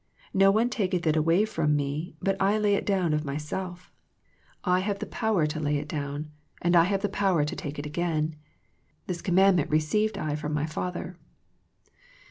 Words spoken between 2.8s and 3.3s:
down of